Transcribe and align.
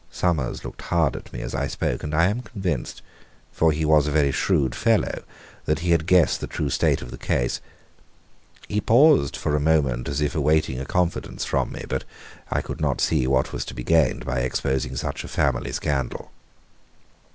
Summers 0.09 0.65
looked 0.65 0.81
hard 0.81 1.15
at 1.15 1.31
me 1.31 1.41
as 1.41 1.53
I 1.53 1.67
spoke, 1.67 2.01
and 2.01 2.11
I 2.11 2.25
am 2.27 2.41
convinced 2.41 3.03
for 3.51 3.71
he 3.71 3.85
was 3.85 4.07
a 4.07 4.11
very 4.11 4.31
shrewd 4.31 4.73
fellow 4.73 5.21
that 5.65 5.81
he 5.85 5.91
had 5.91 6.07
guessed 6.07 6.41
the 6.41 6.47
true 6.47 6.71
state 6.71 7.03
of 7.03 7.11
the 7.11 7.19
case. 7.19 7.61
He 8.67 8.81
paused 8.81 9.37
for 9.37 9.55
a 9.55 9.59
moment 9.59 10.09
as 10.09 10.19
if 10.19 10.33
awaiting 10.33 10.79
a 10.79 10.85
confidence 10.85 11.45
from 11.45 11.71
me, 11.71 11.83
but 11.87 12.03
I 12.49 12.61
could 12.63 12.81
not 12.81 12.99
see 12.99 13.27
what 13.27 13.53
was 13.53 13.63
to 13.65 13.75
be 13.75 13.83
gained 13.83 14.25
by 14.25 14.39
exposing 14.39 14.95
such 14.95 15.23
a 15.23 15.27
family 15.27 15.71
scandal. 15.71 16.31